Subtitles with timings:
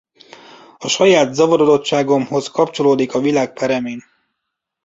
[0.77, 4.01] A saját zavarodottságomhoz kapcsolódik a világ peremén.